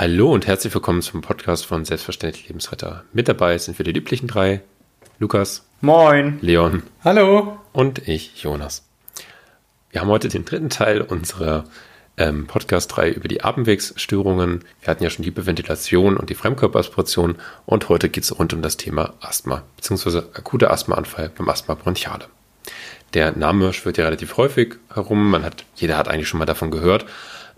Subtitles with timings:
[0.00, 3.04] Hallo und herzlich willkommen zum Podcast von Selbstverständlich Lebensretter.
[3.12, 4.62] Mit dabei sind wir die lieblichen drei.
[5.18, 5.66] Lukas.
[5.82, 6.38] Moin.
[6.40, 6.84] Leon.
[7.04, 7.58] Hallo.
[7.74, 8.88] Und ich, Jonas.
[9.90, 11.64] Wir haben heute den dritten Teil unserer
[12.16, 14.64] ähm, Podcast 3 über die Atemwegsstörungen.
[14.80, 17.36] Wir hatten ja schon die Hyperventilation und die Fremdkörperaspiration
[17.66, 22.24] und heute geht es rund um das Thema Asthma, beziehungsweise akuter Asthmaanfall beim Asthma bronchiale.
[23.12, 25.28] Der Name schwirrt ja relativ häufig herum.
[25.28, 27.04] Man hat, jeder hat eigentlich schon mal davon gehört.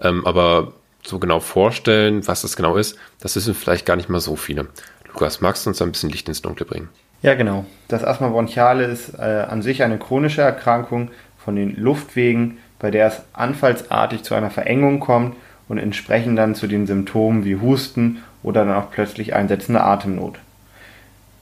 [0.00, 0.72] Ähm, aber
[1.02, 4.68] so genau vorstellen, was das genau ist, das wissen vielleicht gar nicht mal so viele.
[5.08, 6.88] Lukas, magst du uns ein bisschen Licht ins Dunkle bringen?
[7.22, 7.64] Ja, genau.
[7.88, 13.06] Das Asthma bronchiale ist äh, an sich eine chronische Erkrankung von den Luftwegen, bei der
[13.06, 15.36] es anfallsartig zu einer Verengung kommt
[15.68, 20.38] und entsprechend dann zu den Symptomen wie Husten oder dann auch plötzlich einsetzende Atemnot.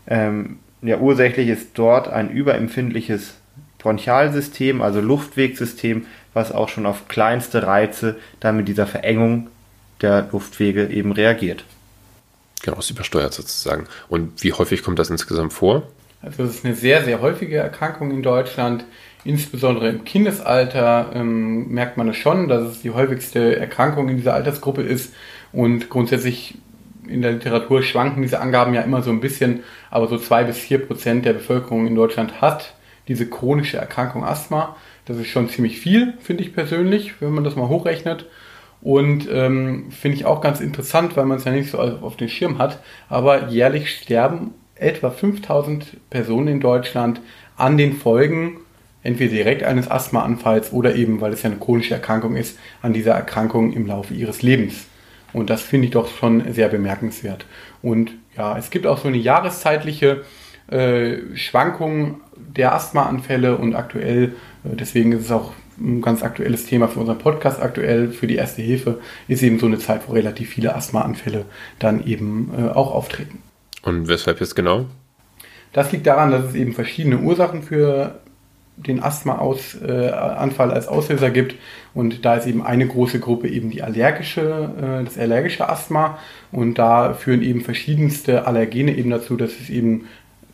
[0.06, 3.34] Ähm, ja, ursächlich ist dort ein überempfindliches
[3.78, 9.48] Bronchialsystem, also Luftwegsystem, was auch schon auf kleinste Reize dann mit dieser Verengung
[10.00, 11.64] der Luftwege eben reagiert.
[12.62, 13.86] Genau, es übersteuert sozusagen.
[14.08, 15.84] Und wie häufig kommt das insgesamt vor?
[16.22, 18.84] Also es ist eine sehr, sehr häufige Erkrankung in Deutschland.
[19.24, 24.34] Insbesondere im Kindesalter ähm, merkt man es schon, dass es die häufigste Erkrankung in dieser
[24.34, 25.14] Altersgruppe ist.
[25.52, 26.58] Und grundsätzlich
[27.06, 30.58] in der Literatur schwanken diese Angaben ja immer so ein bisschen, aber so zwei bis
[30.58, 32.74] vier Prozent der Bevölkerung in Deutschland hat
[33.10, 34.76] diese chronische Erkrankung Asthma.
[35.04, 38.26] Das ist schon ziemlich viel, finde ich persönlich, wenn man das mal hochrechnet.
[38.82, 42.28] Und ähm, finde ich auch ganz interessant, weil man es ja nicht so auf den
[42.28, 42.78] Schirm hat.
[43.08, 47.20] Aber jährlich sterben etwa 5000 Personen in Deutschland
[47.56, 48.60] an den Folgen
[49.02, 53.14] entweder direkt eines Asthmaanfalls oder eben, weil es ja eine chronische Erkrankung ist, an dieser
[53.14, 54.86] Erkrankung im Laufe ihres Lebens.
[55.32, 57.44] Und das finde ich doch schon sehr bemerkenswert.
[57.82, 60.22] Und ja, es gibt auch so eine jahreszeitliche
[60.70, 66.88] äh, Schwankung der Asthmaanfälle und aktuell, äh, deswegen ist es auch ein ganz aktuelles Thema
[66.88, 70.50] für unseren Podcast aktuell, für die Erste Hilfe, ist eben so eine Zeit, wo relativ
[70.50, 71.46] viele Asthmaanfälle
[71.78, 73.42] dann eben äh, auch auftreten.
[73.82, 74.86] Und weshalb jetzt genau?
[75.72, 78.20] Das liegt daran, dass es eben verschiedene Ursachen für
[78.76, 81.54] den Asthmaanfall äh, als Auslöser gibt.
[81.94, 86.18] Und da ist eben eine große Gruppe eben die allergische, äh, das allergische Asthma.
[86.50, 90.06] Und da führen eben verschiedenste Allergene eben dazu, dass es eben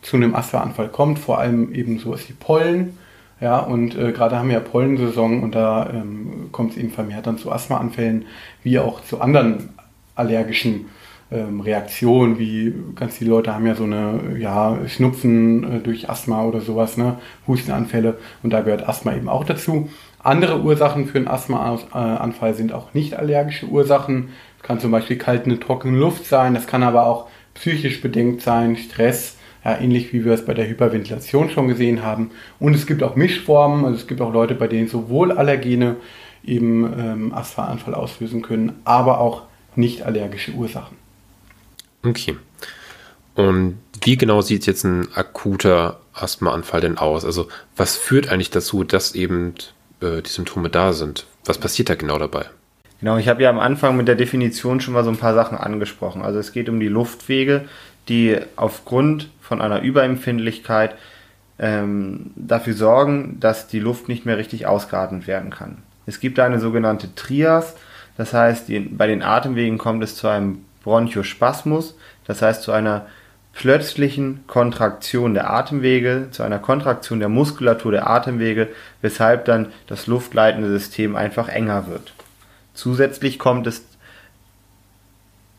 [0.07, 1.19] zu einem Asthmaanfall kommt.
[1.19, 2.97] Vor allem eben so ist die Pollen.
[3.39, 7.27] Ja, und äh, gerade haben wir ja Pollensaison und da ähm, kommt es eben vermehrt
[7.27, 8.25] dann zu Asthmaanfällen,
[8.63, 9.69] wie auch zu anderen
[10.15, 10.85] allergischen
[11.31, 16.43] ähm, Reaktionen, wie ganz viele Leute haben ja so eine, ja, Schnupfen äh, durch Asthma
[16.45, 19.89] oder sowas, ne, Hustenanfälle und da gehört Asthma eben auch dazu.
[20.23, 24.29] Andere Ursachen für einen Asthmaanfall sind auch nicht allergische Ursachen.
[24.57, 28.75] Das kann zum Beispiel kalte, trockene Luft sein, das kann aber auch psychisch bedingt sein,
[28.77, 29.36] Stress,
[29.75, 32.31] ähnlich wie wir es bei der Hyperventilation schon gesehen haben.
[32.59, 35.97] Und es gibt auch Mischformen, also es gibt auch Leute, bei denen sowohl Allergene
[36.43, 39.43] eben ähm, Asthmaanfall auslösen können, aber auch
[39.75, 40.97] nicht allergische Ursachen.
[42.03, 42.35] Okay.
[43.35, 47.25] Und wie genau sieht jetzt ein akuter Asthmaanfall denn aus?
[47.25, 49.53] Also was führt eigentlich dazu, dass eben
[50.01, 51.25] äh, die Symptome da sind?
[51.45, 52.45] Was passiert da genau dabei?
[52.99, 55.57] Genau, ich habe ja am Anfang mit der Definition schon mal so ein paar Sachen
[55.57, 56.23] angesprochen.
[56.23, 57.67] Also es geht um die Luftwege,
[58.09, 60.95] die aufgrund von einer Überempfindlichkeit
[61.59, 65.77] ähm, dafür sorgen, dass die Luft nicht mehr richtig ausgeatmet werden kann.
[66.05, 67.75] Es gibt eine sogenannte Trias,
[68.17, 71.95] das heißt, die, bei den Atemwegen kommt es zu einem Bronchospasmus,
[72.25, 73.05] das heißt zu einer
[73.53, 78.69] plötzlichen Kontraktion der Atemwege, zu einer Kontraktion der Muskulatur der Atemwege,
[79.01, 82.13] weshalb dann das luftleitende System einfach enger wird.
[82.75, 83.83] Zusätzlich kommt es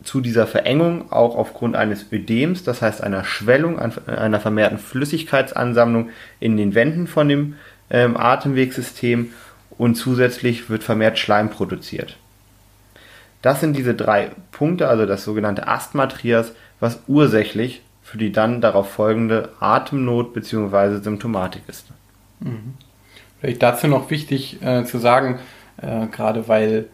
[0.09, 6.09] zu dieser Verengung auch aufgrund eines Ödems, das heißt einer Schwellung, einer vermehrten Flüssigkeitsansammlung
[6.39, 7.57] in den Wänden von dem
[7.91, 9.31] ähm, Atemwegssystem
[9.77, 12.17] und zusätzlich wird vermehrt Schleim produziert.
[13.43, 18.89] Das sind diese drei Punkte, also das sogenannte Asthmatrias, was ursächlich für die dann darauf
[18.89, 21.03] folgende Atemnot bzw.
[21.03, 21.85] Symptomatik ist.
[22.39, 22.73] Mhm.
[23.39, 25.37] Vielleicht dazu noch wichtig äh, zu sagen,
[25.77, 26.87] äh, gerade weil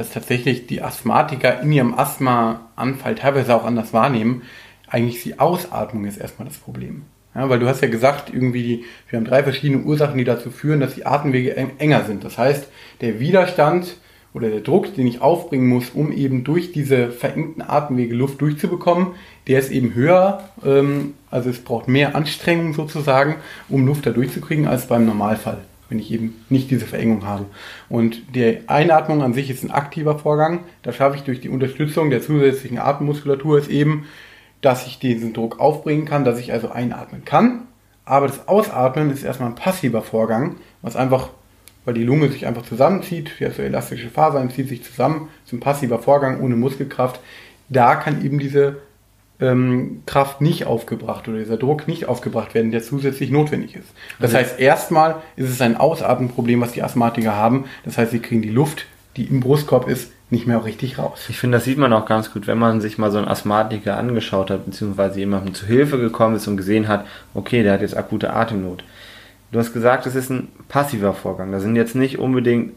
[0.00, 4.40] dass tatsächlich die Asthmatiker in ihrem Asthmaanfall teilweise auch anders wahrnehmen.
[4.88, 7.02] Eigentlich die Ausatmung ist erstmal das Problem.
[7.34, 10.80] Ja, weil du hast ja gesagt, irgendwie, wir haben drei verschiedene Ursachen, die dazu führen,
[10.80, 12.24] dass die Atemwege enger sind.
[12.24, 12.68] Das heißt,
[13.02, 13.98] der Widerstand
[14.32, 19.08] oder der Druck, den ich aufbringen muss, um eben durch diese verengten Atemwege Luft durchzubekommen,
[19.48, 20.48] der ist eben höher.
[20.64, 23.36] Ähm, also es braucht mehr Anstrengung sozusagen,
[23.68, 25.58] um Luft da durchzukriegen, als beim Normalfall
[25.90, 27.44] wenn ich eben nicht diese Verengung habe.
[27.90, 30.60] Und die Einatmung an sich ist ein aktiver Vorgang.
[30.82, 34.06] Das schaffe ich durch die Unterstützung der zusätzlichen Atemmuskulatur ist eben,
[34.62, 37.62] dass ich diesen Druck aufbringen kann, dass ich also einatmen kann.
[38.04, 41.30] Aber das Ausatmen ist erstmal ein passiver Vorgang, was einfach
[41.84, 45.60] weil die Lunge sich einfach zusammenzieht, hat so elastische Fasern, zieht sich zusammen, ist ein
[45.60, 47.20] passiver Vorgang ohne Muskelkraft.
[47.68, 48.76] Da kann eben diese
[49.40, 53.88] ähm, Kraft nicht aufgebracht oder dieser Druck nicht aufgebracht werden, der zusätzlich notwendig ist.
[54.18, 57.64] Das heißt, erstmal ist es ein Ausatmenproblem, was die Asthmatiker haben.
[57.84, 61.26] Das heißt, sie kriegen die Luft, die im Brustkorb ist, nicht mehr richtig raus.
[61.28, 63.96] Ich finde, das sieht man auch ganz gut, wenn man sich mal so einen Asthmatiker
[63.96, 67.04] angeschaut hat, beziehungsweise jemandem zu Hilfe gekommen ist und gesehen hat,
[67.34, 68.84] okay, der hat jetzt akute Atemnot.
[69.50, 71.50] Du hast gesagt, es ist ein passiver Vorgang.
[71.50, 72.74] Da sind jetzt nicht unbedingt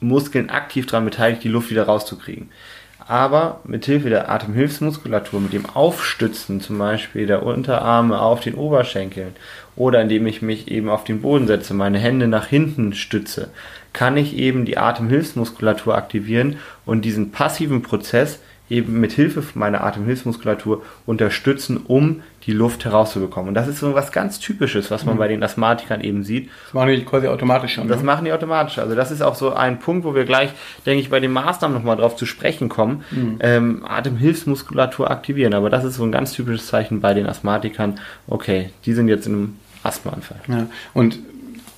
[0.00, 2.50] Muskeln aktiv daran beteiligt, die Luft wieder rauszukriegen.
[3.08, 9.36] Aber mit Hilfe der Atemhilfsmuskulatur, mit dem Aufstützen zum Beispiel der Unterarme auf den Oberschenkeln
[9.76, 13.50] oder indem ich mich eben auf den Boden setze, meine Hände nach hinten stütze,
[13.92, 20.82] kann ich eben die Atemhilfsmuskulatur aktivieren und diesen passiven Prozess eben mit Hilfe meiner Atemhilfsmuskulatur
[21.06, 23.48] unterstützen, um die Luft herauszubekommen.
[23.48, 25.18] Und das ist so was ganz Typisches, was man mhm.
[25.18, 26.48] bei den Asthmatikern eben sieht.
[26.64, 27.88] Das machen die quasi automatisch schon.
[27.88, 28.04] Das ne?
[28.04, 28.78] machen die automatisch.
[28.78, 30.50] Also das ist auch so ein Punkt, wo wir gleich,
[30.84, 33.04] denke ich, bei den Maßnahmen nochmal drauf zu sprechen kommen.
[33.10, 33.36] Mhm.
[33.40, 35.54] Ähm, Atemhilfsmuskulatur aktivieren.
[35.54, 37.98] Aber das ist so ein ganz typisches Zeichen bei den Asthmatikern.
[38.26, 40.40] Okay, die sind jetzt in einem Asthmaanfall.
[40.48, 40.66] Ja.
[40.94, 41.18] Und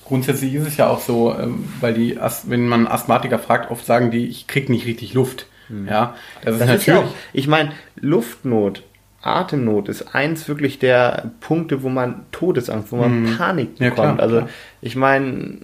[0.05, 4.11] grundsätzlich ist es ja auch so, ähm, weil die, wenn man Asthmatiker fragt, oft sagen
[4.11, 5.45] die, ich krieg nicht richtig Luft.
[5.69, 5.87] Mhm.
[5.87, 6.79] Ja, das ist das natürlich.
[6.79, 8.83] Ist ja auch, ich meine, Luftnot,
[9.21, 13.37] Atemnot ist eins wirklich der Punkte, wo man Todesangst, wo man mhm.
[13.37, 13.97] Panik bekommt.
[13.97, 14.49] Ja, klar, also klar.
[14.81, 15.57] ich meine,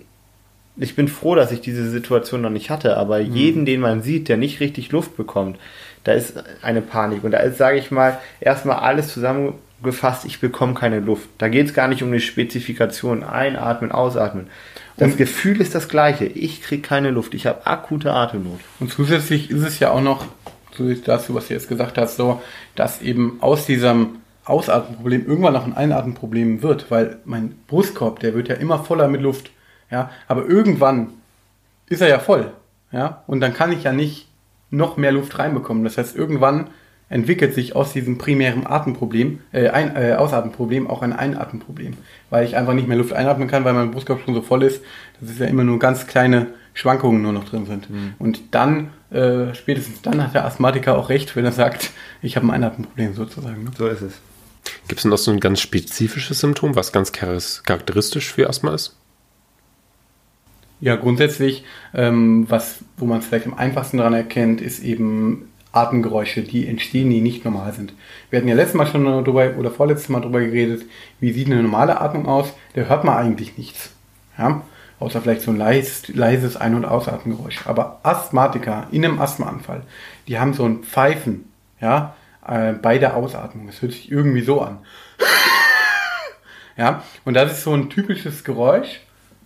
[0.77, 3.33] ich bin froh, dass ich diese Situation noch nicht hatte, aber mhm.
[3.33, 5.57] jeden, den man sieht, der nicht richtig Luft bekommt,
[6.03, 7.23] da ist eine Panik.
[7.23, 9.13] Und da ist, sage ich mal, erstmal alles
[9.77, 11.29] zusammengefasst, ich bekomme keine Luft.
[11.37, 14.47] Da geht es gar nicht um die Spezifikation, einatmen, ausatmen.
[14.97, 16.25] Das und Gefühl ist das gleiche.
[16.25, 17.33] Ich kriege keine Luft.
[17.33, 18.59] Ich habe akute Atemnot.
[18.79, 20.25] Und zusätzlich ist es ja auch noch,
[20.71, 22.41] zusätzlich dazu, was du jetzt gesagt hast, so,
[22.75, 28.47] dass eben aus diesem Ausatmenproblem irgendwann noch ein Einatmenproblem wird, weil mein Brustkorb, der wird
[28.47, 29.51] ja immer voller mit Luft.
[29.91, 31.09] Ja, aber irgendwann
[31.87, 32.51] ist er ja voll.
[32.91, 34.27] Ja, und dann kann ich ja nicht
[34.69, 35.83] noch mehr Luft reinbekommen.
[35.83, 36.67] Das heißt, irgendwann
[37.09, 41.93] entwickelt sich aus diesem primären Atemproblem, äh, ein, äh, Ausatmenproblem auch ein Einatmenproblem,
[42.29, 44.81] weil ich einfach nicht mehr Luft einatmen kann, weil mein Brustkorb schon so voll ist,
[45.19, 47.89] dass es ja immer nur ganz kleine Schwankungen nur noch drin sind.
[47.89, 48.13] Mhm.
[48.17, 51.91] Und dann, äh, spätestens dann hat der Asthmatiker auch recht, wenn er sagt,
[52.21, 53.63] ich habe ein Einatmenproblem sozusagen.
[53.63, 53.71] Ne?
[53.77, 54.13] So ist es.
[54.87, 58.97] Gibt es noch so ein ganz spezifisches Symptom, was ganz charakteristisch für Asthma ist?
[60.81, 61.63] Ja, grundsätzlich,
[61.93, 67.09] ähm, was, wo man es vielleicht am einfachsten daran erkennt, ist eben Atemgeräusche, die entstehen,
[67.09, 67.93] die nicht normal sind.
[68.29, 70.83] Wir hatten ja letztes Mal schon darüber oder vorletztes Mal darüber geredet,
[71.19, 72.53] wie sieht eine normale Atmung aus?
[72.73, 73.91] Da hört man eigentlich nichts.
[74.37, 74.63] Ja?
[74.99, 77.67] Außer vielleicht so ein leis, leises Ein- und Ausatmengeräusch.
[77.67, 79.83] Aber Asthmatiker in einem Asthmaanfall,
[80.27, 81.51] die haben so ein Pfeifen,
[81.81, 82.15] ja,
[82.47, 83.67] äh, bei der Ausatmung.
[83.67, 84.79] Das hört sich irgendwie so an.
[86.77, 89.01] ja, und das ist so ein typisches Geräusch,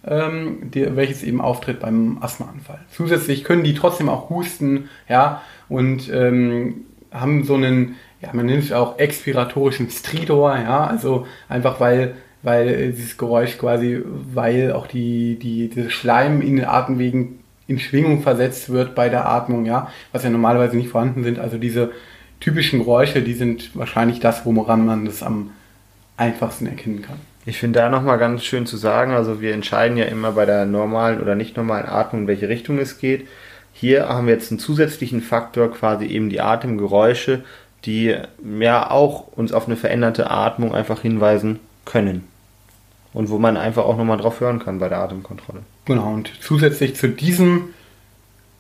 [0.09, 2.79] ähm, die, welches eben auftritt beim Asthmaanfall.
[2.91, 8.63] Zusätzlich können die trotzdem auch husten, ja, und ähm, haben so einen, ja, man nennt
[8.63, 14.01] es auch expiratorischen Stridor, ja, also einfach weil weil dieses Geräusch quasi,
[14.33, 19.27] weil auch die, die, dieser Schleim in den Atemwegen in Schwingung versetzt wird bei der
[19.27, 21.37] Atmung, ja, was ja normalerweise nicht vorhanden sind.
[21.37, 21.91] Also diese
[22.39, 25.51] typischen Geräusche, die sind wahrscheinlich das, woran man das am
[26.17, 27.17] einfachsten erkennen kann.
[27.45, 30.65] Ich finde da nochmal ganz schön zu sagen, also wir entscheiden ja immer bei der
[30.65, 33.27] normalen oder nicht normalen Atmung, in welche Richtung es geht.
[33.73, 37.43] Hier haben wir jetzt einen zusätzlichen Faktor, quasi eben die Atemgeräusche,
[37.85, 38.15] die
[38.59, 42.27] ja auch uns auf eine veränderte Atmung einfach hinweisen können.
[43.13, 45.61] Und wo man einfach auch nochmal drauf hören kann bei der Atemkontrolle.
[45.85, 47.69] Genau, und zusätzlich zu diesem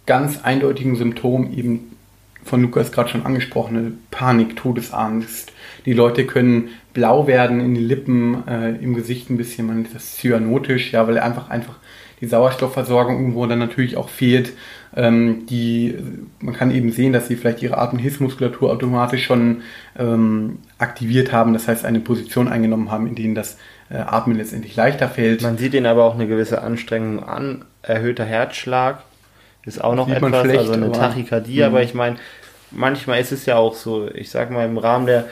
[0.05, 1.95] ganz eindeutigen Symptom eben
[2.43, 5.51] von Lukas gerade schon angesprochene Panik, Todesangst.
[5.85, 9.95] Die Leute können blau werden in den Lippen, äh, im Gesicht ein bisschen, man nennt
[9.95, 11.75] das cyanotisch, ja, weil einfach einfach
[12.21, 14.53] die Sauerstoffversorgung irgendwo dann natürlich auch fehlt.
[14.95, 15.95] Ähm, die,
[16.39, 19.61] man kann eben sehen, dass sie vielleicht ihre Atemhilfsmuskulatur automatisch schon
[19.97, 23.57] ähm, aktiviert haben, das heißt eine Position eingenommen haben, in denen das
[23.89, 25.41] äh, Atmen letztendlich leichter fällt.
[25.43, 29.03] Man sieht ihnen aber auch eine gewisse Anstrengung an, erhöhter Herzschlag
[29.69, 32.17] ist auch noch etwas, schlecht, also eine Tachykardie, aber, aber ich meine,
[32.71, 35.25] manchmal ist es ja auch so, ich sag mal, im Rahmen der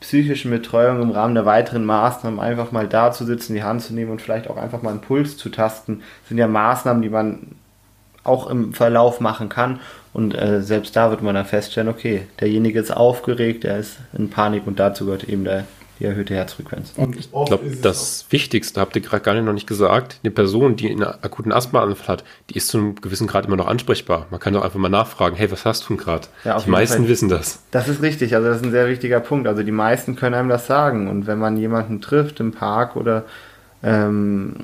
[0.00, 3.94] psychischen Betreuung, im Rahmen der weiteren Maßnahmen einfach mal da zu sitzen, die Hand zu
[3.94, 7.56] nehmen und vielleicht auch einfach mal einen Puls zu tasten, sind ja Maßnahmen, die man
[8.22, 9.80] auch im Verlauf machen kann.
[10.12, 14.30] Und äh, selbst da wird man dann feststellen, okay, derjenige ist aufgeregt, er ist in
[14.30, 15.64] Panik und dazu gehört eben der
[16.00, 16.92] die erhöhte Herzfrequenz.
[16.96, 20.18] Und ich glaube, das Wichtigste habt ihr gerade gar nicht noch nicht gesagt.
[20.22, 23.66] Eine Person, die einen akuten Asthmaanfall hat, die ist zu einem gewissen Grad immer noch
[23.66, 24.26] ansprechbar.
[24.30, 26.26] Man kann doch einfach mal nachfragen, hey, was hast du denn gerade?
[26.44, 27.08] Ja, die meisten Fall.
[27.08, 27.62] wissen das.
[27.70, 29.46] Das ist richtig, also das ist ein sehr wichtiger Punkt.
[29.46, 31.08] Also die meisten können einem das sagen.
[31.08, 33.24] Und wenn man jemanden trifft im Park oder
[33.82, 34.54] ähm,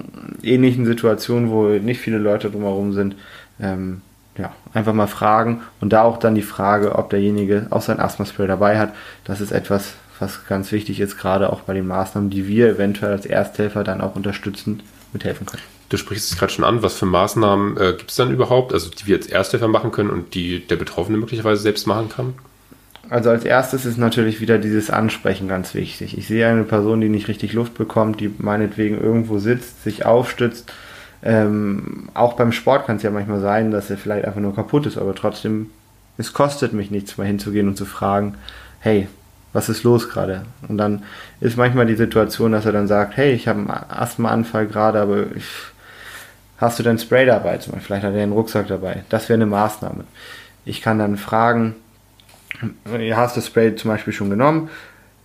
[0.43, 3.17] ähnlichen Situationen, wo nicht viele Leute drumherum sind,
[3.61, 4.01] ähm,
[4.39, 8.47] ja, einfach mal fragen und da auch dann die Frage, ob derjenige auch sein Asthma-Spray
[8.47, 8.95] dabei hat.
[9.25, 13.12] Das ist etwas, was ganz wichtig ist, gerade auch bei den Maßnahmen, die wir eventuell
[13.12, 15.62] als Ersthelfer dann auch unterstützend mithelfen können.
[15.89, 18.91] Du sprichst es gerade schon an, was für Maßnahmen äh, gibt es dann überhaupt, also
[18.91, 22.35] die wir als Ersthelfer machen können und die der Betroffene möglicherweise selbst machen kann?
[23.09, 26.17] Also als erstes ist natürlich wieder dieses Ansprechen ganz wichtig.
[26.17, 30.73] Ich sehe eine Person, die nicht richtig Luft bekommt, die meinetwegen irgendwo sitzt, sich aufstützt.
[31.25, 34.87] Ähm, auch beim Sport kann es ja manchmal sein, dass er vielleicht einfach nur kaputt
[34.87, 35.71] ist, aber trotzdem,
[36.19, 38.37] es kostet mich nichts, mal hinzugehen und zu fragen,
[38.79, 39.09] hey,
[39.52, 40.42] was ist los gerade?
[40.69, 41.02] Und dann
[41.40, 45.26] ist manchmal die Situation, dass er dann sagt, hey, ich habe einen Asthmaanfall gerade, aber
[45.35, 45.47] ich,
[46.59, 47.59] hast du dein Spray dabei?
[47.59, 49.04] Zum Beispiel, vielleicht hat er einen Rucksack dabei.
[49.09, 50.04] Das wäre eine Maßnahme.
[50.64, 51.75] Ich kann dann fragen,
[53.12, 54.71] hast das Spray zum Beispiel schon genommen.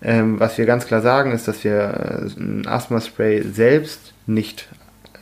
[0.02, 4.68] Ähm, was wir ganz klar sagen, ist, dass wir äh, ein Asthma-Spray selbst nicht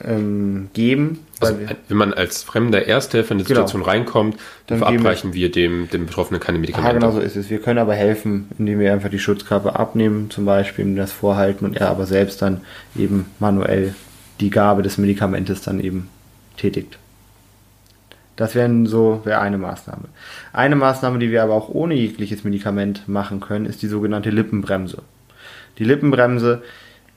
[0.03, 1.19] ähm, geben.
[1.39, 1.57] Also,
[1.87, 3.61] wenn man als fremder Ersthelfer in die genau.
[3.61, 6.95] Situation reinkommt, dann verabreichen wir, wir, dem, dem Betroffenen keine Medikamente.
[6.95, 7.49] Ja, genau so ist es.
[7.49, 11.65] Wir können aber helfen, indem wir einfach die Schutzkappe abnehmen, zum Beispiel, ihm das vorhalten
[11.65, 12.61] und er aber selbst dann
[12.95, 13.93] eben manuell
[14.39, 16.09] die Gabe des Medikamentes dann eben
[16.57, 16.97] tätigt.
[18.35, 20.05] Das wäre so wäre eine Maßnahme.
[20.53, 25.03] Eine Maßnahme, die wir aber auch ohne jegliches Medikament machen können, ist die sogenannte Lippenbremse.
[25.77, 26.63] Die Lippenbremse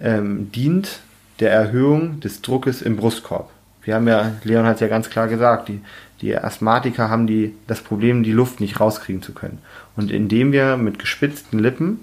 [0.00, 1.00] ähm, dient
[1.40, 3.50] der Erhöhung des Druckes im Brustkorb.
[3.82, 5.80] Wir haben ja, Leon hat es ja ganz klar gesagt, die,
[6.20, 9.58] die Asthmatiker haben die, das Problem, die Luft nicht rauskriegen zu können.
[9.96, 12.00] Und indem wir mit gespitzten Lippen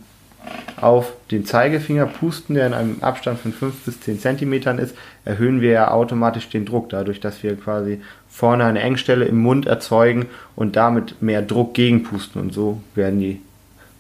[0.80, 5.62] auf den Zeigefinger pusten, der in einem Abstand von 5 bis 10 Zentimetern ist, erhöhen
[5.62, 10.28] wir ja automatisch den Druck, dadurch, dass wir quasi vorne eine Engstelle im Mund erzeugen
[10.56, 12.42] und damit mehr Druck gegenpusten.
[12.42, 13.42] Und so werden die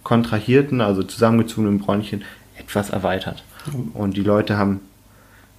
[0.03, 2.23] kontrahierten, also zusammengezogenen Bronchien
[2.57, 3.43] etwas erweitert.
[3.93, 4.81] Und die Leute haben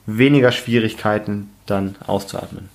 [0.07, 2.69] weniger Schwierigkeiten dann auszuatmen.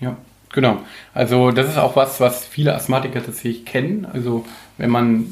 [0.00, 0.16] Ja,
[0.52, 0.78] genau.
[1.12, 4.06] Also das ist auch was, was viele Asthmatiker tatsächlich kennen.
[4.10, 4.46] Also
[4.78, 5.26] wenn man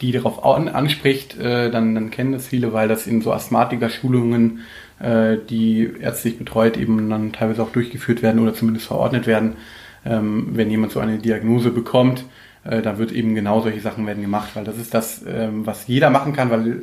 [0.00, 4.60] die darauf anspricht, äh, dann, dann kennen das viele, weil das in so Asthmatiker-Schulungen,
[5.00, 9.56] äh, die ärztlich betreut, eben dann teilweise auch durchgeführt werden oder zumindest verordnet werden.
[10.04, 12.24] Ähm, wenn jemand so eine Diagnose bekommt,
[12.64, 15.88] äh, dann wird eben genau solche Sachen werden gemacht, weil das ist das, ähm, was
[15.88, 16.82] jeder machen kann, weil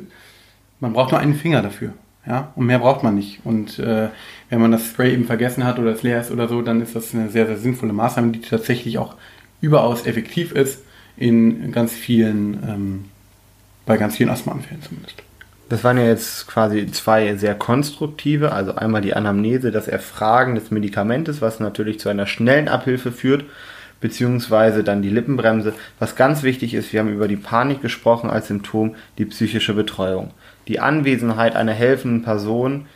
[0.80, 1.94] man braucht nur einen Finger dafür.
[2.26, 3.40] Ja, und mehr braucht man nicht.
[3.44, 4.08] Und äh,
[4.50, 6.96] wenn man das Spray eben vergessen hat oder es leer ist oder so, dann ist
[6.96, 9.14] das eine sehr, sehr sinnvolle Maßnahme, die tatsächlich auch
[9.60, 10.82] überaus effektiv ist
[11.16, 13.04] in ganz vielen, ähm,
[13.86, 15.22] bei ganz vielen Asthmaanfällen zumindest.
[15.68, 20.70] Das waren ja jetzt quasi zwei sehr konstruktive, also einmal die Anamnese, das Erfragen des
[20.70, 23.44] Medikamentes, was natürlich zu einer schnellen Abhilfe führt,
[24.00, 25.74] beziehungsweise dann die Lippenbremse.
[25.98, 30.32] Was ganz wichtig ist, wir haben über die Panik gesprochen als Symptom, die psychische Betreuung
[30.68, 32.86] die Anwesenheit einer helfenden Person,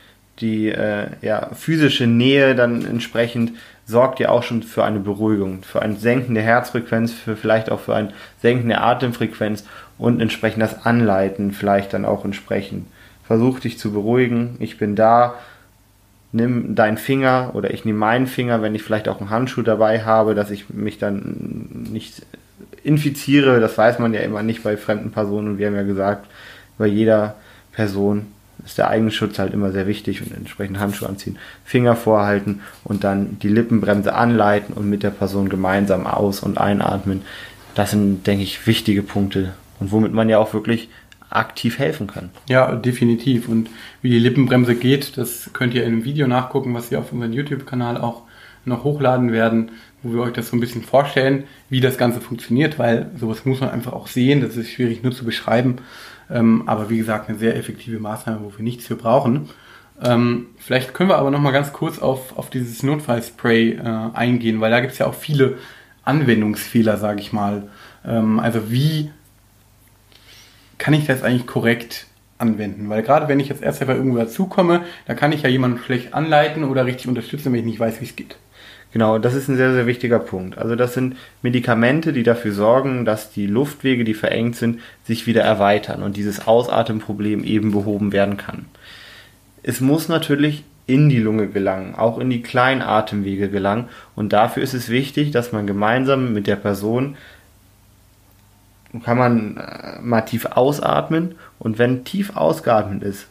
[0.40, 3.52] die äh, ja, physische Nähe dann entsprechend
[3.86, 7.80] sorgt ja auch schon für eine Beruhigung, für ein Senken der Herzfrequenz, für vielleicht auch
[7.80, 9.64] für ein Senken der Atemfrequenz
[9.98, 12.86] und entsprechend das Anleiten vielleicht dann auch entsprechend.
[13.24, 15.34] Versuch dich zu beruhigen, ich bin da,
[16.32, 20.04] nimm deinen Finger oder ich nehme meinen Finger, wenn ich vielleicht auch einen Handschuh dabei
[20.04, 22.22] habe, dass ich mich dann nicht
[22.82, 26.26] infiziere, das weiß man ja immer nicht bei fremden Personen wir haben ja gesagt,
[26.78, 27.34] bei jeder
[27.72, 28.26] Person
[28.64, 33.38] ist der Eigenschutz halt immer sehr wichtig und entsprechend Handschuhe anziehen, Finger vorhalten und dann
[33.38, 37.22] die Lippenbremse anleiten und mit der Person gemeinsam aus- und einatmen.
[37.74, 40.88] Das sind, denke ich, wichtige Punkte und womit man ja auch wirklich
[41.30, 42.30] aktiv helfen kann.
[42.48, 43.48] Ja, definitiv.
[43.48, 43.70] Und
[44.02, 47.32] wie die Lippenbremse geht, das könnt ihr in einem Video nachgucken, was wir auf unserem
[47.32, 48.22] YouTube-Kanal auch
[48.64, 49.70] noch hochladen werden,
[50.02, 53.60] wo wir euch das so ein bisschen vorstellen, wie das Ganze funktioniert, weil sowas muss
[53.60, 54.40] man einfach auch sehen.
[54.40, 55.76] Das ist schwierig nur zu beschreiben.
[56.30, 59.50] Ähm, aber wie gesagt, eine sehr effektive Maßnahme, wo wir nichts für brauchen.
[60.02, 64.60] Ähm, vielleicht können wir aber noch mal ganz kurz auf, auf dieses Notfallspray äh, eingehen,
[64.60, 65.58] weil da gibt es ja auch viele
[66.04, 67.68] Anwendungsfehler, sage ich mal.
[68.04, 69.10] Ähm, also wie
[70.78, 72.06] kann ich das eigentlich korrekt
[72.38, 72.88] anwenden?
[72.88, 76.14] Weil gerade wenn ich jetzt erst einmal irgendwo dazukomme, da kann ich ja jemanden schlecht
[76.14, 78.36] anleiten oder richtig unterstützen, wenn ich nicht weiß, wie es geht.
[78.92, 80.58] Genau, das ist ein sehr, sehr wichtiger Punkt.
[80.58, 85.42] Also das sind Medikamente, die dafür sorgen, dass die Luftwege, die verengt sind, sich wieder
[85.42, 88.66] erweitern und dieses Ausatemproblem eben behoben werden kann.
[89.62, 94.62] Es muss natürlich in die Lunge gelangen, auch in die kleinen Atemwege gelangen und dafür
[94.64, 97.16] ist es wichtig, dass man gemeinsam mit der Person
[99.04, 103.28] kann man äh, mal tief ausatmen und wenn tief ausgeatmet ist,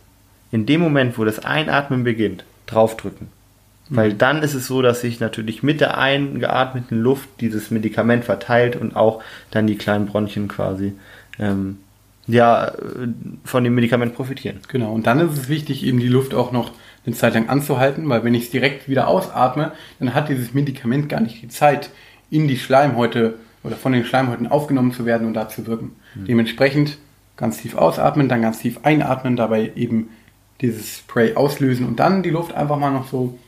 [0.52, 3.28] in dem Moment, wo das Einatmen beginnt, draufdrücken
[3.90, 8.76] weil dann ist es so, dass sich natürlich mit der eingeatmeten Luft dieses Medikament verteilt
[8.76, 10.94] und auch dann die kleinen Bronchien quasi
[11.40, 11.78] ähm,
[12.28, 13.08] ja äh,
[13.44, 14.60] von dem Medikament profitieren.
[14.68, 16.72] Genau, und dann ist es wichtig, eben die Luft auch noch
[17.06, 21.10] eine Zeit lang anzuhalten, weil wenn ich es direkt wieder ausatme, dann hat dieses Medikament
[21.10, 21.90] gar nicht die Zeit,
[22.30, 25.96] in die Schleimhäute oder von den Schleimhäuten aufgenommen zu werden und da zu wirken.
[26.14, 26.26] Mhm.
[26.26, 26.98] Dementsprechend
[27.38, 30.10] ganz tief ausatmen, dann ganz tief einatmen, dabei eben
[30.62, 33.40] dieses Spray auslösen und dann die Luft einfach mal noch so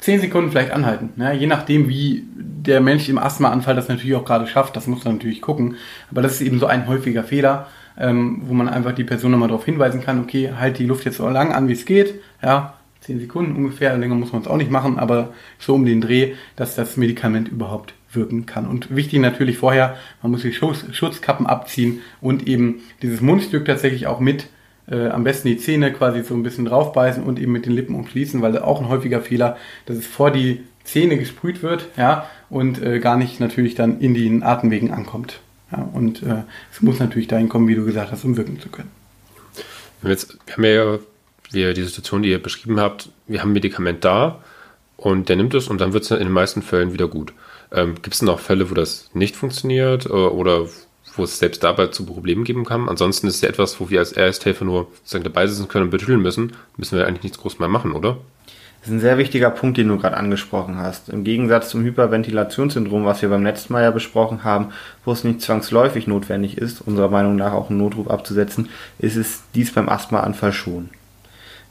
[0.00, 1.10] 10 Sekunden vielleicht anhalten.
[1.16, 5.04] Ja, je nachdem, wie der Mensch im Asthmaanfall das natürlich auch gerade schafft, das muss
[5.04, 5.76] man natürlich gucken.
[6.10, 9.48] Aber das ist eben so ein häufiger Fehler, ähm, wo man einfach die Person nochmal
[9.48, 12.14] darauf hinweisen kann, okay, halt die Luft jetzt so lang an, wie es geht.
[12.42, 16.00] Ja, 10 Sekunden ungefähr, länger muss man es auch nicht machen, aber so um den
[16.00, 18.66] Dreh, dass das Medikament überhaupt wirken kann.
[18.66, 24.06] Und wichtig natürlich vorher, man muss die Schutz, Schutzkappen abziehen und eben dieses Mundstück tatsächlich
[24.06, 24.48] auch mit
[24.90, 27.94] äh, am besten die Zähne quasi so ein bisschen draufbeißen und eben mit den Lippen
[27.94, 29.56] umschließen, weil auch ein häufiger Fehler,
[29.86, 34.14] dass es vor die Zähne gesprüht wird, ja, und äh, gar nicht natürlich dann in
[34.14, 35.40] den Atemwegen ankommt.
[35.70, 36.42] Ja, und äh,
[36.72, 38.90] es muss natürlich dahin kommen, wie du gesagt hast, um wirken zu können.
[40.02, 40.98] Jetzt, wir haben ja
[41.52, 44.42] wir, die Situation, die ihr beschrieben habt, wir haben ein Medikament da
[44.96, 47.32] und der nimmt es und dann wird es in den meisten Fällen wieder gut.
[47.72, 50.66] Ähm, Gibt es noch Fälle, wo das nicht funktioniert äh, oder
[51.16, 52.88] wo es selbst dabei zu Problemen geben kann?
[52.88, 55.90] Ansonsten ist es ja etwas, wo wir als Ersthelfer nur sozusagen dabei sitzen können und
[55.90, 56.52] betüdeln müssen.
[56.76, 58.18] Müssen wir eigentlich nichts groß mehr machen, oder?
[58.80, 61.10] Das ist ein sehr wichtiger Punkt, den du gerade angesprochen hast.
[61.10, 64.68] Im Gegensatz zum Hyperventilationssyndrom, was wir beim letzten Mal ja besprochen haben,
[65.04, 69.42] wo es nicht zwangsläufig notwendig ist, unserer Meinung nach auch einen Notruf abzusetzen, ist es
[69.54, 70.88] dies beim Asthmaanfall schon.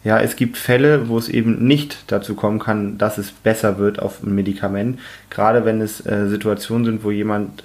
[0.04, 4.00] Ja, es gibt Fälle, wo es eben nicht dazu kommen kann, dass es besser wird
[4.00, 5.00] auf ein Medikament.
[5.30, 7.64] Gerade wenn es äh, Situationen sind, wo jemand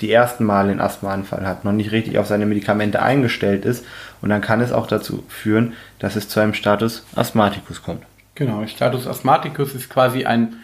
[0.00, 3.84] die ersten Mal einen Asthmaanfall hat, noch nicht richtig auf seine Medikamente eingestellt ist.
[4.20, 8.02] Und dann kann es auch dazu führen, dass es zu einem Status Asthmaticus kommt.
[8.34, 10.56] Genau, Status Asthmaticus ist quasi ein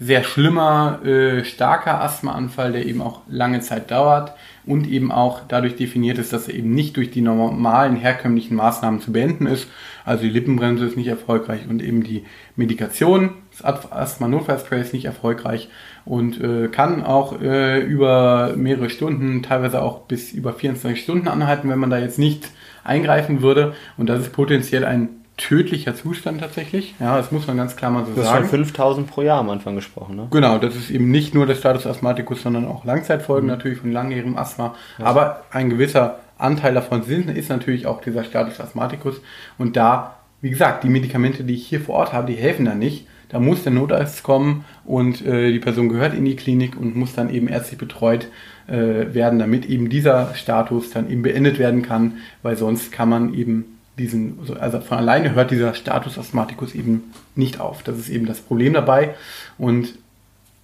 [0.00, 4.32] sehr schlimmer, äh, starker Asthmaanfall, der eben auch lange Zeit dauert
[4.70, 9.00] und eben auch dadurch definiert ist, dass er eben nicht durch die normalen herkömmlichen Maßnahmen
[9.00, 9.68] zu beenden ist.
[10.04, 12.24] Also die Lippenbremse ist nicht erfolgreich und eben die
[12.56, 15.68] Medikation, das Asthma-Notfallspray ist nicht erfolgreich
[16.04, 21.68] und äh, kann auch äh, über mehrere Stunden, teilweise auch bis über 24 Stunden anhalten,
[21.68, 22.48] wenn man da jetzt nicht
[22.84, 23.74] eingreifen würde.
[23.98, 26.94] Und das ist potenziell ein tödlicher Zustand tatsächlich.
[27.00, 28.38] Ja, das muss man ganz klar mal so du sagen.
[28.38, 30.28] Du hast von 5000 pro Jahr am Anfang gesprochen, ne?
[30.30, 33.56] Genau, das ist eben nicht nur der Status Asthmaticus, sondern auch Langzeitfolgen mhm.
[33.56, 34.74] natürlich von langjährigem Asthma.
[34.98, 35.06] Ja.
[35.06, 39.20] Aber ein gewisser Anteil davon sind, ist natürlich auch dieser Status Asthmaticus.
[39.58, 42.74] Und da, wie gesagt, die Medikamente, die ich hier vor Ort habe, die helfen da
[42.74, 43.06] nicht.
[43.30, 47.14] Da muss der Notarzt kommen und äh, die Person gehört in die Klinik und muss
[47.14, 48.26] dann eben ärztlich betreut
[48.66, 53.32] äh, werden, damit eben dieser Status dann eben beendet werden kann, weil sonst kann man
[53.32, 57.82] eben diesen, also von alleine hört dieser Status Asthmaticus eben nicht auf.
[57.82, 59.14] Das ist eben das Problem dabei.
[59.58, 59.94] Und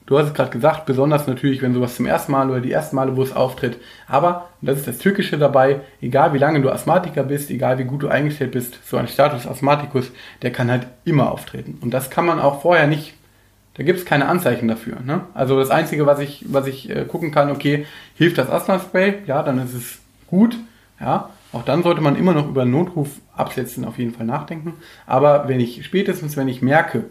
[0.06, 2.96] du hast es gerade gesagt, besonders natürlich, wenn sowas zum ersten Mal oder die ersten
[2.96, 3.78] Male, wo es auftritt.
[4.08, 8.02] Aber, das ist das Tückische dabei, egal wie lange du Asthmatiker bist, egal wie gut
[8.02, 10.10] du eingestellt bist, so ein Status Asthmaticus,
[10.42, 11.78] der kann halt immer auftreten.
[11.80, 13.14] Und das kann man auch vorher nicht
[13.76, 15.00] da gibt es keine Anzeichen dafür.
[15.04, 15.20] Ne?
[15.34, 19.16] Also das Einzige, was ich, was ich äh, gucken kann, okay, hilft das Asthma-Spray?
[19.26, 20.56] Ja, dann ist es gut.
[20.98, 24.74] Ja, auch dann sollte man immer noch über Notruf absetzen auf jeden Fall nachdenken.
[25.06, 27.04] Aber wenn ich spätestens, wenn ich merke,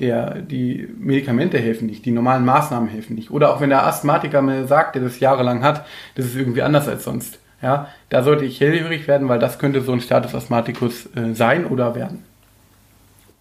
[0.00, 4.40] der, die Medikamente helfen nicht, die normalen Maßnahmen helfen nicht, oder auch wenn der Asthmatiker
[4.40, 8.46] mir sagt, der das jahrelang hat, das ist irgendwie anders als sonst, ja, da sollte
[8.46, 12.24] ich hellhörig werden, weil das könnte so ein Status Asthmaticus äh, sein oder werden.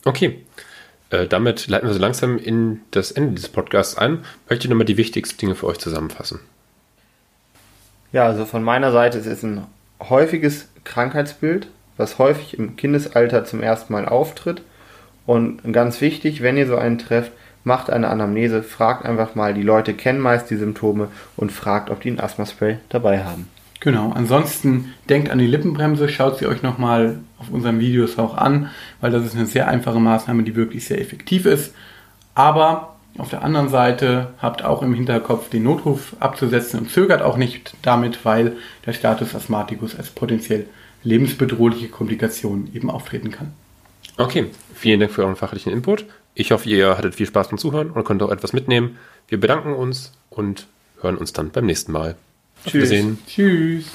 [0.04, 0.44] Okay.
[1.10, 4.26] Äh, damit leiten wir so langsam in das Ende des Podcasts ein.
[4.50, 6.42] Möchte ich nochmal die wichtigsten Dinge für euch zusammenfassen.
[8.12, 9.64] Ja, also von meiner Seite ist es ein
[10.10, 14.62] häufiges Krankheitsbild, was häufig im Kindesalter zum ersten Mal auftritt.
[15.26, 17.32] Und ganz wichtig, wenn ihr so einen trefft,
[17.64, 22.02] macht eine Anamnese, fragt einfach mal, die Leute kennen meist die Symptome und fragt, ob
[22.02, 23.48] die ein Asthma-Spray dabei haben.
[23.80, 28.70] Genau, ansonsten denkt an die Lippenbremse, schaut sie euch nochmal auf unseren Videos auch an,
[29.02, 31.74] weil das ist eine sehr einfache Maßnahme, die wirklich sehr effektiv ist.
[32.34, 37.38] Aber auf der anderen Seite habt auch im Hinterkopf den Notruf abzusetzen und zögert auch
[37.38, 40.66] nicht damit, weil der Status Asthmaticus als potenziell
[41.04, 43.52] lebensbedrohliche Komplikation eben auftreten kann.
[44.18, 46.06] Okay, vielen Dank für euren fachlichen Input.
[46.34, 48.98] Ich hoffe, ihr hattet viel Spaß beim Zuhören und könnt auch etwas mitnehmen.
[49.28, 50.68] Wir bedanken uns und
[51.02, 52.16] hören uns dann beim nächsten Mal.
[52.66, 52.92] Tschüss.
[53.28, 53.86] Tschüss.